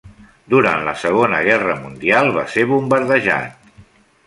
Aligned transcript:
Durant 0.53 0.79
la 0.87 0.93
Segona 1.01 1.41
Guerra 1.49 1.77
Mundial 1.83 2.33
va 2.39 2.47
ser 2.57 2.67
bombardejat. 2.75 3.73